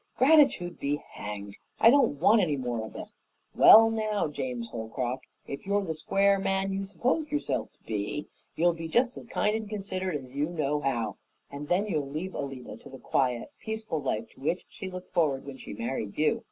Gratitude 0.17 0.79
be 0.79 0.95
hanged! 1.11 1.59
I 1.79 1.91
don't 1.91 2.19
want 2.19 2.41
any 2.41 2.57
more 2.57 2.83
of 2.83 2.95
it. 2.95 3.09
Well, 3.53 3.91
now, 3.91 4.27
James 4.29 4.69
Holcroft, 4.69 5.27
if 5.45 5.63
you're 5.67 5.85
the 5.85 5.93
square 5.93 6.39
man 6.39 6.73
you 6.73 6.85
supposed 6.85 7.31
yourself 7.31 7.71
to 7.73 7.83
be, 7.83 8.25
you'll 8.55 8.73
be 8.73 8.87
just 8.87 9.15
as 9.15 9.27
kind 9.27 9.55
and 9.55 9.69
considerate 9.69 10.19
as 10.23 10.31
you 10.31 10.47
know 10.49 10.79
how, 10.81 11.17
and 11.51 11.67
then 11.67 11.85
you'll 11.85 12.09
leave 12.09 12.33
Alida 12.33 12.77
to 12.77 12.89
the 12.89 12.97
quiet, 12.97 13.51
peaceful 13.59 14.01
life 14.01 14.27
to 14.31 14.39
which 14.41 14.65
she 14.69 14.89
looked 14.89 15.13
forward 15.13 15.45
when 15.45 15.57
she 15.57 15.71
married 15.73 16.17
you. 16.17 16.39